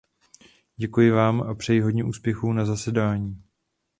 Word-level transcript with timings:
Děkuji 0.77 1.11
vám 1.11 1.41
a 1.41 1.55
přeji 1.55 1.81
hodně 1.81 2.03
úspěchů 2.03 2.53
na 2.53 2.65
zasedání. 2.65 3.43